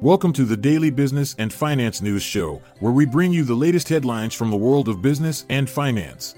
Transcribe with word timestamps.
Welcome 0.00 0.32
to 0.34 0.44
the 0.44 0.56
Daily 0.56 0.90
Business 0.90 1.34
and 1.40 1.52
Finance 1.52 2.00
News 2.00 2.22
Show, 2.22 2.62
where 2.78 2.92
we 2.92 3.04
bring 3.04 3.32
you 3.32 3.42
the 3.42 3.56
latest 3.56 3.88
headlines 3.88 4.32
from 4.32 4.48
the 4.48 4.56
world 4.56 4.88
of 4.88 5.02
business 5.02 5.44
and 5.48 5.68
finance. 5.68 6.36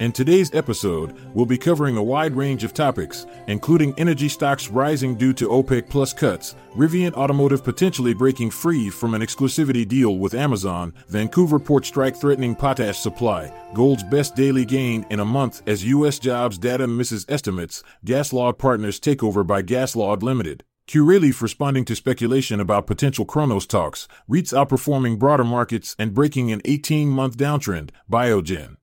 In 0.00 0.10
today's 0.10 0.52
episode, 0.52 1.16
we'll 1.34 1.46
be 1.46 1.56
covering 1.56 1.96
a 1.96 2.02
wide 2.02 2.34
range 2.34 2.64
of 2.64 2.74
topics, 2.74 3.26
including 3.46 3.94
energy 3.96 4.28
stocks 4.28 4.70
rising 4.70 5.14
due 5.14 5.32
to 5.34 5.46
OPEC 5.46 5.88
plus 5.88 6.12
cuts, 6.12 6.56
Rivian 6.74 7.14
Automotive 7.14 7.62
potentially 7.62 8.12
breaking 8.12 8.50
free 8.50 8.90
from 8.90 9.14
an 9.14 9.22
exclusivity 9.22 9.86
deal 9.86 10.18
with 10.18 10.34
Amazon, 10.34 10.92
Vancouver 11.06 11.60
port 11.60 11.86
strike 11.86 12.16
threatening 12.16 12.56
potash 12.56 12.98
supply, 12.98 13.52
gold's 13.72 14.02
best 14.02 14.34
daily 14.34 14.64
gain 14.64 15.06
in 15.10 15.20
a 15.20 15.24
month 15.24 15.62
as 15.68 15.84
U.S. 15.84 16.18
jobs 16.18 16.58
data 16.58 16.88
misses 16.88 17.24
estimates, 17.28 17.84
GasLog 18.04 18.58
Partners 18.58 18.98
takeover 18.98 19.46
by 19.46 19.62
GasLog 19.62 20.24
Limited. 20.24 20.64
Curaleaf 20.86 21.40
responding 21.40 21.84
to 21.86 21.96
speculation 21.96 22.60
about 22.60 22.86
potential 22.86 23.24
Cronos 23.24 23.66
talks, 23.66 24.06
REITs 24.30 24.52
outperforming 24.52 25.18
broader 25.18 25.44
markets 25.44 25.96
and 25.98 26.12
breaking 26.12 26.52
an 26.52 26.60
18 26.64 27.08
month 27.08 27.36
downtrend, 27.38 27.90
Biogen. 28.10 28.76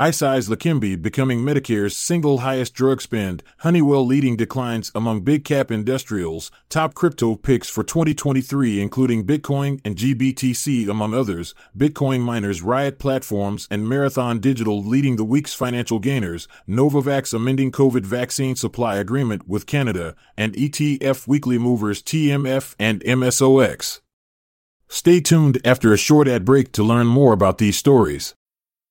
Eisai's 0.00 0.48
Leqembi 0.48 1.02
becoming 1.02 1.40
Medicare's 1.40 1.96
single 1.96 2.38
highest 2.38 2.72
drug 2.72 3.02
spend, 3.02 3.42
Honeywell 3.58 4.06
leading 4.06 4.36
declines 4.36 4.92
among 4.94 5.22
big 5.22 5.44
cap 5.44 5.72
industrials, 5.72 6.52
top 6.68 6.94
crypto 6.94 7.34
picks 7.34 7.68
for 7.68 7.82
2023 7.82 8.80
including 8.80 9.26
Bitcoin 9.26 9.80
and 9.84 9.96
GBTC 9.96 10.88
among 10.88 11.14
others, 11.14 11.52
Bitcoin 11.76 12.20
miners 12.20 12.62
Riot 12.62 13.00
Platforms 13.00 13.66
and 13.72 13.88
Marathon 13.88 14.38
Digital 14.38 14.84
leading 14.84 15.16
the 15.16 15.24
week's 15.24 15.52
financial 15.52 15.98
gainers, 15.98 16.46
Novavax 16.68 17.34
amending 17.34 17.72
COVID 17.72 18.06
vaccine 18.06 18.54
supply 18.54 18.94
agreement 18.98 19.48
with 19.48 19.66
Canada, 19.66 20.14
and 20.36 20.54
ETF 20.54 21.26
weekly 21.26 21.58
movers 21.58 22.04
TMF 22.04 22.76
and 22.78 23.00
MSOX. 23.00 24.00
Stay 24.86 25.18
tuned 25.20 25.60
after 25.64 25.92
a 25.92 25.98
short 25.98 26.28
ad 26.28 26.44
break 26.44 26.70
to 26.70 26.84
learn 26.84 27.08
more 27.08 27.32
about 27.32 27.58
these 27.58 27.76
stories. 27.76 28.36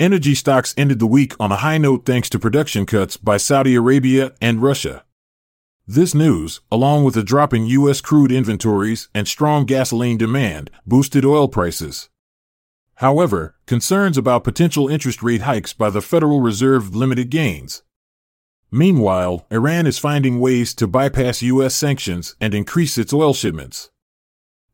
Energy 0.00 0.32
stocks 0.32 0.74
ended 0.76 1.00
the 1.00 1.08
week 1.08 1.34
on 1.40 1.50
a 1.50 1.56
high 1.56 1.76
note 1.76 2.06
thanks 2.06 2.30
to 2.30 2.38
production 2.38 2.86
cuts 2.86 3.16
by 3.16 3.36
Saudi 3.36 3.74
Arabia 3.74 4.32
and 4.40 4.62
Russia. 4.62 5.04
This 5.88 6.14
news, 6.14 6.60
along 6.70 7.02
with 7.02 7.16
a 7.16 7.24
drop 7.24 7.52
in 7.52 7.66
U.S. 7.66 8.00
crude 8.00 8.30
inventories 8.30 9.08
and 9.12 9.26
strong 9.26 9.64
gasoline 9.64 10.16
demand, 10.16 10.70
boosted 10.86 11.24
oil 11.24 11.48
prices. 11.48 12.10
However, 12.96 13.56
concerns 13.66 14.16
about 14.16 14.44
potential 14.44 14.86
interest 14.86 15.20
rate 15.20 15.40
hikes 15.40 15.72
by 15.72 15.90
the 15.90 16.00
Federal 16.00 16.40
Reserve 16.40 16.94
limited 16.94 17.28
gains. 17.28 17.82
Meanwhile, 18.70 19.48
Iran 19.50 19.84
is 19.84 19.98
finding 19.98 20.38
ways 20.38 20.74
to 20.74 20.86
bypass 20.86 21.42
U.S. 21.42 21.74
sanctions 21.74 22.36
and 22.40 22.54
increase 22.54 22.98
its 22.98 23.12
oil 23.12 23.34
shipments. 23.34 23.90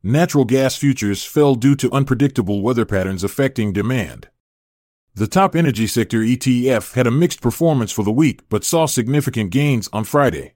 Natural 0.03 0.45
gas 0.45 0.77
futures 0.77 1.25
fell 1.25 1.55
due 1.55 1.77
to 1.77 1.91
unpredictable 1.93 2.61
weather 2.61 2.85
patterns 2.85 3.25
affecting 3.25 3.73
demand. 3.73 4.29
The 5.17 5.29
top 5.29 5.55
energy 5.55 5.87
sector 5.87 6.19
ETF 6.19 6.95
had 6.95 7.07
a 7.07 7.11
mixed 7.13 7.41
performance 7.41 7.93
for 7.93 8.03
the 8.03 8.11
week 8.11 8.41
but 8.49 8.65
saw 8.65 8.87
significant 8.87 9.53
gains 9.53 9.89
on 9.93 10.03
Friday. 10.03 10.55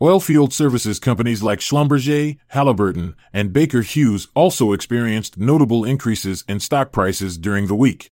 Oilfield 0.00 0.52
services 0.52 1.00
companies 1.00 1.42
like 1.42 1.58
Schlumberger, 1.58 2.38
Halliburton, 2.48 3.16
and 3.32 3.52
Baker 3.52 3.82
Hughes 3.82 4.28
also 4.34 4.72
experienced 4.72 5.38
notable 5.38 5.84
increases 5.84 6.44
in 6.46 6.60
stock 6.60 6.92
prices 6.92 7.36
during 7.36 7.66
the 7.66 7.74
week. 7.74 8.10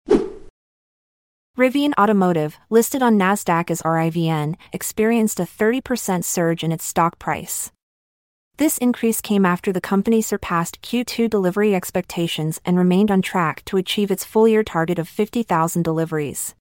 Rivian 1.56 1.92
Automotive, 1.96 2.56
listed 2.68 3.00
on 3.00 3.16
NASDAQ 3.16 3.70
as 3.70 3.82
RIVN, 3.82 4.56
experienced 4.72 5.38
a 5.38 5.44
30% 5.44 6.24
surge 6.24 6.64
in 6.64 6.72
its 6.72 6.84
stock 6.84 7.20
price. 7.20 7.70
This 8.58 8.78
increase 8.78 9.20
came 9.20 9.46
after 9.46 9.72
the 9.72 9.80
company 9.80 10.20
surpassed 10.20 10.82
Q2 10.82 11.30
delivery 11.30 11.74
expectations 11.74 12.60
and 12.64 12.76
remained 12.76 13.10
on 13.10 13.22
track 13.22 13.64
to 13.64 13.78
achieve 13.78 14.10
its 14.10 14.24
full 14.24 14.46
year 14.46 14.62
target 14.62 14.98
of 14.98 15.08
50,000 15.08 15.82
deliveries. 15.82 16.54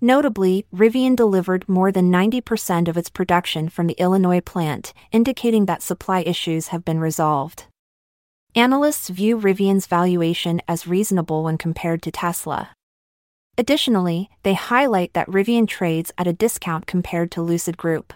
Notably, 0.00 0.66
Rivian 0.74 1.14
delivered 1.14 1.68
more 1.68 1.92
than 1.92 2.10
90% 2.10 2.88
of 2.88 2.96
its 2.96 3.08
production 3.08 3.68
from 3.68 3.86
the 3.86 4.00
Illinois 4.00 4.40
plant, 4.40 4.92
indicating 5.12 5.66
that 5.66 5.82
supply 5.82 6.22
issues 6.22 6.68
have 6.68 6.84
been 6.84 6.98
resolved. 6.98 7.66
Analysts 8.56 9.10
view 9.10 9.38
Rivian's 9.38 9.86
valuation 9.86 10.60
as 10.66 10.88
reasonable 10.88 11.44
when 11.44 11.56
compared 11.56 12.02
to 12.02 12.10
Tesla. 12.10 12.70
Additionally, 13.56 14.28
they 14.42 14.54
highlight 14.54 15.12
that 15.12 15.28
Rivian 15.28 15.68
trades 15.68 16.10
at 16.18 16.26
a 16.26 16.32
discount 16.32 16.86
compared 16.86 17.30
to 17.30 17.42
Lucid 17.42 17.76
Group. 17.76 18.12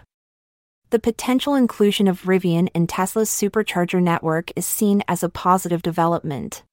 The 0.89 0.99
potential 0.99 1.53
inclusion 1.53 2.07
of 2.07 2.21
Rivian 2.21 2.69
in 2.73 2.87
Tesla's 2.87 3.29
supercharger 3.29 4.01
network 4.01 4.53
is 4.55 4.65
seen 4.65 5.03
as 5.05 5.21
a 5.21 5.27
positive 5.27 5.81
development. 5.81 6.63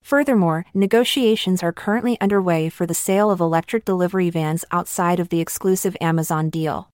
Furthermore, 0.00 0.64
negotiations 0.72 1.60
are 1.60 1.72
currently 1.72 2.16
underway 2.20 2.68
for 2.68 2.86
the 2.86 2.94
sale 2.94 3.32
of 3.32 3.40
electric 3.40 3.84
delivery 3.84 4.30
vans 4.30 4.64
outside 4.70 5.18
of 5.18 5.30
the 5.30 5.40
exclusive 5.40 5.96
Amazon 6.00 6.50
deal. 6.50 6.88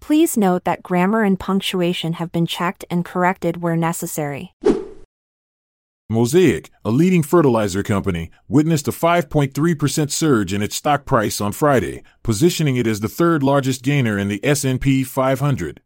Please 0.00 0.36
note 0.36 0.64
that 0.64 0.82
grammar 0.82 1.22
and 1.22 1.38
punctuation 1.38 2.14
have 2.14 2.32
been 2.32 2.46
checked 2.46 2.84
and 2.90 3.04
corrected 3.04 3.62
where 3.62 3.76
necessary. 3.76 4.52
Mosaic, 6.10 6.70
a 6.84 6.90
leading 6.90 7.22
fertilizer 7.22 7.84
company, 7.84 8.32
witnessed 8.48 8.88
a 8.88 8.90
5.3% 8.90 10.10
surge 10.10 10.52
in 10.52 10.60
its 10.60 10.74
stock 10.74 11.04
price 11.04 11.40
on 11.40 11.52
Friday, 11.52 12.02
positioning 12.24 12.74
it 12.74 12.88
as 12.88 12.98
the 12.98 13.08
third 13.08 13.44
largest 13.44 13.84
gainer 13.84 14.18
in 14.18 14.26
the 14.26 14.44
S&P 14.44 15.04
500. 15.04 15.80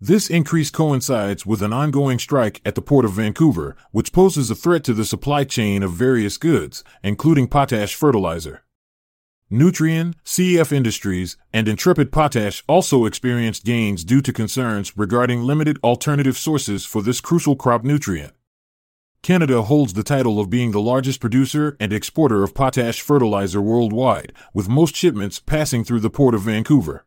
This 0.00 0.30
increase 0.30 0.70
coincides 0.70 1.44
with 1.44 1.60
an 1.60 1.74
ongoing 1.74 2.18
strike 2.18 2.62
at 2.64 2.74
the 2.74 2.80
Port 2.80 3.04
of 3.04 3.12
Vancouver, 3.12 3.76
which 3.90 4.14
poses 4.14 4.50
a 4.50 4.54
threat 4.54 4.82
to 4.84 4.94
the 4.94 5.04
supply 5.04 5.44
chain 5.44 5.82
of 5.82 5.92
various 5.92 6.38
goods, 6.38 6.82
including 7.02 7.46
potash 7.46 7.94
fertilizer. 7.94 8.62
Nutrien, 9.52 10.14
CF 10.24 10.72
Industries, 10.72 11.36
and 11.52 11.68
Intrepid 11.68 12.10
Potash 12.10 12.64
also 12.66 13.04
experienced 13.04 13.66
gains 13.66 14.04
due 14.04 14.22
to 14.22 14.32
concerns 14.32 14.96
regarding 14.96 15.42
limited 15.42 15.78
alternative 15.84 16.38
sources 16.38 16.86
for 16.86 17.02
this 17.02 17.20
crucial 17.20 17.56
crop 17.56 17.84
nutrient. 17.84 18.32
Canada 19.24 19.62
holds 19.62 19.94
the 19.94 20.02
title 20.02 20.38
of 20.38 20.50
being 20.50 20.72
the 20.72 20.80
largest 20.82 21.18
producer 21.18 21.78
and 21.80 21.94
exporter 21.94 22.42
of 22.42 22.52
potash 22.52 23.00
fertilizer 23.00 23.58
worldwide, 23.58 24.34
with 24.52 24.68
most 24.68 24.94
shipments 24.94 25.40
passing 25.40 25.82
through 25.82 26.00
the 26.00 26.10
Port 26.10 26.34
of 26.34 26.42
Vancouver. 26.42 27.06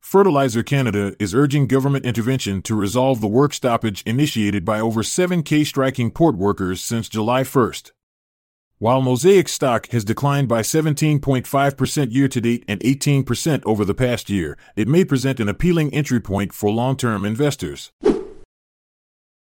Fertilizer 0.00 0.62
Canada 0.62 1.14
is 1.18 1.34
urging 1.34 1.66
government 1.66 2.06
intervention 2.06 2.62
to 2.62 2.74
resolve 2.74 3.20
the 3.20 3.26
work 3.26 3.52
stoppage 3.52 4.02
initiated 4.06 4.64
by 4.64 4.80
over 4.80 5.02
7K 5.02 5.66
striking 5.66 6.10
port 6.10 6.38
workers 6.38 6.80
since 6.80 7.06
July 7.06 7.42
1st. 7.42 7.90
While 8.78 9.02
Mosaic 9.02 9.50
stock 9.50 9.88
has 9.88 10.06
declined 10.06 10.48
by 10.48 10.62
17.5% 10.62 12.14
year 12.14 12.28
to 12.28 12.40
date 12.40 12.64
and 12.66 12.80
18% 12.80 13.62
over 13.66 13.84
the 13.84 13.92
past 13.92 14.30
year, 14.30 14.56
it 14.74 14.88
may 14.88 15.04
present 15.04 15.38
an 15.40 15.50
appealing 15.50 15.92
entry 15.92 16.18
point 16.18 16.54
for 16.54 16.70
long 16.70 16.96
term 16.96 17.26
investors. 17.26 17.92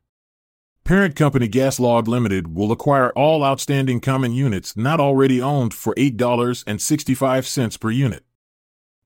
Parent 0.85 1.17
company 1.17 1.49
GasLog 1.49 2.06
Limited 2.06 2.55
will 2.55 2.71
acquire 2.71 3.11
all 3.15 3.43
outstanding 3.43 3.99
common 3.99 4.31
units 4.31 4.77
not 4.77 5.00
already 5.00 5.43
owned 5.43 5.75
for 5.75 5.93
$8.65 5.97 7.81
per 7.81 7.91
unit. 7.91 8.23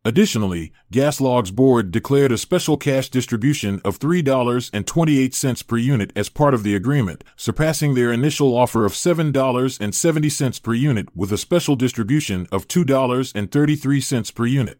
Additionally, 0.04 0.70
GasLog's 0.92 1.50
board 1.50 1.90
declared 1.90 2.32
a 2.32 2.36
special 2.36 2.76
cash 2.76 3.08
distribution 3.08 3.80
of 3.82 3.98
$3.28 3.98 5.66
per 5.66 5.76
unit 5.78 6.12
as 6.14 6.28
part 6.28 6.52
of 6.52 6.62
the 6.62 6.74
agreement, 6.74 7.24
surpassing 7.36 7.94
their 7.94 8.12
initial 8.12 8.54
offer 8.54 8.84
of 8.84 8.92
$7.70 8.92 10.62
per 10.62 10.74
unit 10.74 11.08
with 11.16 11.32
a 11.32 11.38
special 11.38 11.74
distribution 11.74 12.46
of 12.52 12.68
$2.33 12.68 14.34
per 14.34 14.44
unit. 14.44 14.78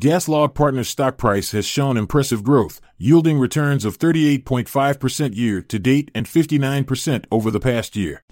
GasLog 0.00 0.54
Partners 0.54 0.88
stock 0.88 1.18
price 1.18 1.50
has 1.50 1.66
shown 1.66 1.98
impressive 1.98 2.42
growth, 2.42 2.80
yielding 2.96 3.38
returns 3.38 3.84
of 3.84 3.98
38.5% 3.98 5.36
year 5.36 5.60
to 5.60 5.78
date 5.78 6.10
and 6.14 6.26
59% 6.26 7.26
over 7.30 7.50
the 7.50 7.60
past 7.60 7.94
year. 7.94 8.22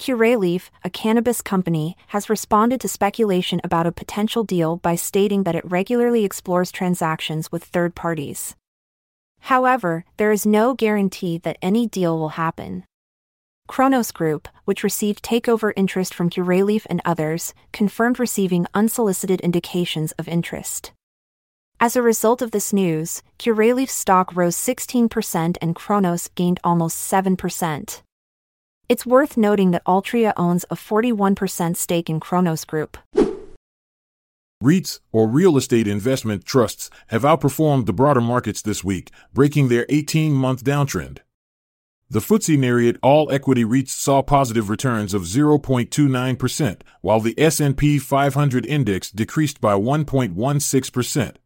Curaleaf, 0.00 0.70
a 0.82 0.90
cannabis 0.90 1.42
company, 1.42 1.96
has 2.08 2.28
responded 2.28 2.80
to 2.80 2.88
speculation 2.88 3.60
about 3.62 3.86
a 3.86 3.92
potential 3.92 4.42
deal 4.42 4.78
by 4.78 4.96
stating 4.96 5.44
that 5.44 5.54
it 5.54 5.70
regularly 5.70 6.24
explores 6.24 6.72
transactions 6.72 7.52
with 7.52 7.62
third 7.62 7.94
parties. 7.94 8.56
However, 9.40 10.04
there 10.16 10.32
is 10.32 10.44
no 10.44 10.74
guarantee 10.74 11.38
that 11.38 11.58
any 11.62 11.86
deal 11.86 12.18
will 12.18 12.30
happen. 12.30 12.84
Cronos 13.70 14.10
Group, 14.10 14.48
which 14.64 14.82
received 14.82 15.22
takeover 15.22 15.72
interest 15.76 16.12
from 16.12 16.28
Curaleaf 16.28 16.88
and 16.90 17.00
others, 17.04 17.54
confirmed 17.72 18.18
receiving 18.18 18.66
unsolicited 18.74 19.40
indications 19.42 20.10
of 20.18 20.26
interest. 20.26 20.90
As 21.78 21.94
a 21.94 22.02
result 22.02 22.42
of 22.42 22.50
this 22.50 22.72
news, 22.72 23.22
Curaleaf's 23.38 23.92
stock 23.92 24.34
rose 24.34 24.56
16% 24.56 25.56
and 25.62 25.76
Cronos 25.76 26.28
gained 26.34 26.58
almost 26.64 27.08
7%. 27.08 28.02
It's 28.88 29.06
worth 29.06 29.36
noting 29.36 29.70
that 29.70 29.84
Altria 29.84 30.32
owns 30.36 30.64
a 30.68 30.74
41% 30.74 31.76
stake 31.76 32.10
in 32.10 32.18
Cronos 32.18 32.64
Group. 32.64 32.98
REITs, 34.64 34.98
or 35.12 35.28
real 35.28 35.56
estate 35.56 35.86
investment 35.86 36.44
trusts, 36.44 36.90
have 37.06 37.22
outperformed 37.22 37.86
the 37.86 37.92
broader 37.92 38.20
markets 38.20 38.62
this 38.62 38.82
week, 38.82 39.12
breaking 39.32 39.68
their 39.68 39.86
18 39.88 40.32
month 40.32 40.64
downtrend. 40.64 41.18
The 42.12 42.18
FTSE 42.18 42.58
Nareit 42.58 42.98
All 43.04 43.30
Equity 43.30 43.64
REITs 43.64 43.90
saw 43.90 44.20
positive 44.20 44.68
returns 44.68 45.14
of 45.14 45.22
0.29%, 45.22 46.80
while 47.02 47.20
the 47.20 47.38
S&P 47.38 48.00
500 48.00 48.66
index 48.66 49.12
decreased 49.12 49.60
by 49.60 49.74
1.16%. 49.74 51.36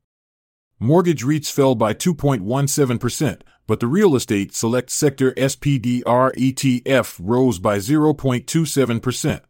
Mortgage 0.80 1.22
REITs 1.22 1.52
fell 1.52 1.74
by 1.74 1.92
2.17%, 1.92 3.42
but 3.66 3.80
the 3.80 3.86
real 3.86 4.16
estate 4.16 4.54
select 4.54 4.88
sector 4.88 5.32
SPDR 5.32 6.34
ETF 6.34 7.20
rose 7.22 7.58
by 7.58 7.76
0.27%. 7.76 9.40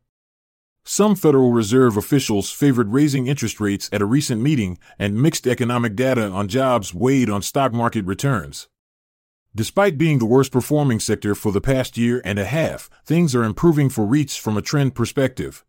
Some 0.82 1.14
Federal 1.14 1.52
Reserve 1.52 1.96
officials 1.96 2.50
favored 2.50 2.92
raising 2.92 3.28
interest 3.28 3.60
rates 3.60 3.88
at 3.92 4.02
a 4.02 4.06
recent 4.06 4.42
meeting, 4.42 4.78
and 4.98 5.22
mixed 5.22 5.46
economic 5.46 5.94
data 5.94 6.28
on 6.28 6.48
jobs 6.48 6.92
weighed 6.92 7.30
on 7.30 7.40
stock 7.40 7.72
market 7.72 8.04
returns. 8.04 8.66
Despite 9.56 9.96
being 9.96 10.18
the 10.18 10.26
worst 10.26 10.50
performing 10.50 10.98
sector 10.98 11.36
for 11.36 11.52
the 11.52 11.60
past 11.60 11.96
year 11.96 12.20
and 12.24 12.40
a 12.40 12.44
half, 12.44 12.90
things 13.06 13.36
are 13.36 13.44
improving 13.44 13.88
for 13.88 14.04
REITs 14.04 14.36
from 14.36 14.56
a 14.56 14.62
trend 14.62 14.96
perspective. 14.96 15.64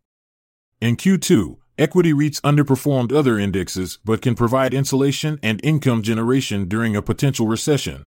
In 0.80 0.96
Q2, 0.96 1.58
equity 1.78 2.12
REITs 2.12 2.40
underperformed 2.40 3.12
other 3.12 3.38
indexes 3.38 4.00
but 4.04 4.22
can 4.22 4.34
provide 4.34 4.74
insulation 4.74 5.38
and 5.40 5.60
income 5.62 6.02
generation 6.02 6.66
during 6.66 6.96
a 6.96 7.02
potential 7.02 7.46
recession. 7.46 8.02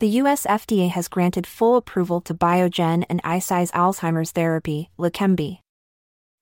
The 0.00 0.08
US 0.22 0.46
FDA 0.46 0.88
has 0.88 1.08
granted 1.08 1.46
full 1.46 1.76
approval 1.76 2.22
to 2.22 2.32
Biogen 2.32 3.04
and 3.10 3.22
Eisai's 3.24 3.70
Alzheimer's 3.72 4.30
therapy, 4.30 4.88
Leqembi. 4.98 5.58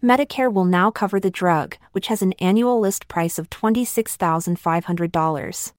Medicare 0.03 0.53
will 0.53 0.65
now 0.65 0.93
cover 0.93 1.19
the 1.19 1.31
drug, 1.31 1.77
which 1.91 2.07
has 2.07 2.23
an 2.23 2.35
annual 2.35 2.79
list 2.79 3.09
price 3.09 3.41
of 3.41 3.51
$26,500. 3.51 5.73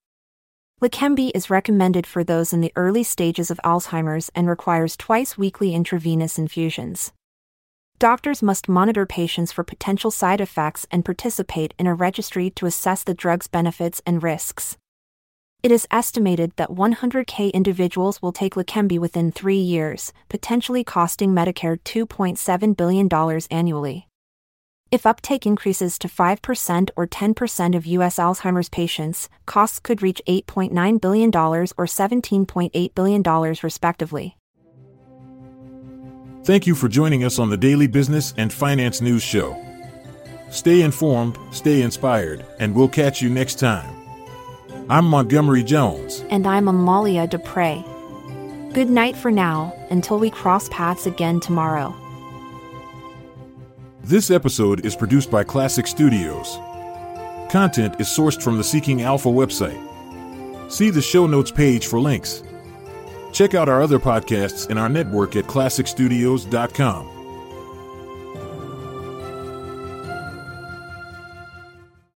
Leqembi 0.81 1.31
is 1.34 1.50
recommended 1.50 2.06
for 2.06 2.24
those 2.24 2.52
in 2.52 2.62
the 2.62 2.74
early 2.75 3.04
stages 3.04 3.50
of 3.50 3.60
Alzheimer's 3.64 4.30
and 4.36 4.50
requires 4.50 4.98
twice 4.98 5.38
weekly 5.38 5.74
intravenous 5.74 6.38
infusions. 6.38 7.14
Doctors 8.00 8.44
must 8.44 8.68
monitor 8.68 9.06
patients 9.06 9.54
for 9.54 9.64
potential 9.64 10.12
side 10.12 10.42
effects 10.42 10.86
and 10.92 11.06
participate 11.06 11.74
in 11.80 11.88
a 11.88 11.94
registry 11.96 12.50
to 12.50 12.66
assess 12.66 13.04
the 13.04 13.14
drug's 13.14 13.48
benefits 13.48 14.02
and 14.06 14.22
risks. 14.22 14.78
It 15.62 15.72
is 15.72 15.88
estimated 15.90 16.52
that 16.58 16.72
100K 16.72 17.54
individuals 17.54 18.22
will 18.22 18.34
take 18.34 18.56
Leqembi 18.56 19.00
within 19.00 19.31
three 19.31 19.62
years, 19.62 20.12
potentially 20.28 20.84
costing 20.84 21.31
Medicare 21.31 21.80
$2.7 21.80 22.75
billion 22.75 23.08
annually. 23.50 24.10
If 24.94 25.07
uptake 25.07 25.48
increases 25.48 25.98
to 25.98 26.07
5% 26.07 26.92
or 26.95 27.07
10% 27.07 27.75
of 27.75 27.88
U.S. 27.88 28.18
Alzheimer's 28.18 28.69
patients, 28.69 29.28
costs 29.48 29.80
could 29.80 30.04
reach 30.04 30.22
$8.9 30.28 31.01
billion 31.01 31.30
or 31.30 31.66
$17.8 31.66 32.94
billion, 32.94 33.56
respectively. 33.63 34.38
Thank 36.44 36.68
you 36.68 36.75
for 36.75 36.88
joining 36.88 37.24
us 37.24 37.40
on 37.40 37.50
the 37.50 37.57
Daily 37.57 37.88
Business 37.88 38.36
and 38.38 38.54
Finance 38.54 39.01
News 39.01 39.24
Show. 39.24 39.60
Stay 40.51 40.81
informed, 40.84 41.39
stay 41.50 41.81
inspired, 41.81 42.46
and 42.60 42.75
we'll 42.75 42.88
catch 42.88 43.19
you 43.19 43.30
next 43.30 43.57
time. 43.57 43.96
I'm 44.92 45.06
Montgomery 45.06 45.63
Jones. 45.63 46.24
And 46.30 46.46
I'm 46.46 46.68
Amalia 46.68 47.25
Dupre. 47.25 47.84
Good 48.74 48.92
night 48.92 49.16
for 49.16 49.31
now, 49.31 49.74
until 49.89 50.19
we 50.19 50.30
cross 50.30 50.69
paths 50.69 51.07
again 51.07 51.39
tomorrow. 51.39 51.96
This 54.06 54.32
episode 54.32 54.86
is 54.86 54.98
produced 54.98 55.32
by 55.32 55.46
Klassic 55.46 55.88
Studios. 55.88 56.60
Content 57.50 58.02
is 58.02 58.10
sourced 58.10 58.42
from 58.44 58.58
the 58.58 58.64
Seeking 58.64 59.02
Alpha 59.02 59.30
website. 59.30 59.80
See 60.70 60.90
the 60.90 61.02
show 61.02 61.26
notes 61.26 61.52
page 61.52 61.88
for 61.88 62.02
links. 62.02 62.44
Check 63.32 63.54
out 63.54 63.70
our 63.70 63.82
other 63.82 64.00
podcasts 64.00 64.70
in 64.70 64.77
our 64.77 64.89
network 64.89 65.38
at 65.38 65.46
klassicstudios.com. 65.46 67.12